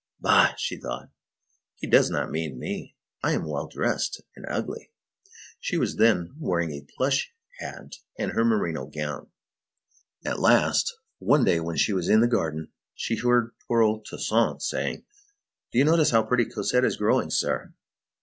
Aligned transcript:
"Bah!" 0.19 0.53
she 0.57 0.77
thought, 0.79 1.11
"he 1.75 1.85
does 1.85 2.09
not 2.09 2.31
mean 2.31 2.57
me. 2.57 2.95
I 3.21 3.33
am 3.33 3.47
well 3.47 3.67
dressed 3.67 4.19
and 4.35 4.47
ugly." 4.49 4.91
She 5.59 5.77
was 5.77 5.97
then 5.97 6.33
wearing 6.39 6.71
a 6.71 6.87
plush 6.97 7.31
hat 7.59 7.97
and 8.17 8.31
her 8.31 8.43
merino 8.43 8.87
gown. 8.87 9.29
At 10.25 10.39
last, 10.39 10.91
one 11.19 11.43
day 11.43 11.59
when 11.59 11.77
she 11.77 11.93
was 11.93 12.09
in 12.09 12.19
the 12.21 12.27
garden, 12.27 12.71
she 12.95 13.15
heard 13.17 13.51
poor 13.67 13.83
old 13.83 14.07
Toussaint 14.09 14.63
saying: 14.63 15.05
"Do 15.71 15.77
you 15.77 15.85
notice 15.85 16.09
how 16.09 16.23
pretty 16.23 16.45
Cosette 16.45 16.83
is 16.83 16.97
growing, 16.97 17.29
sir?" 17.29 17.71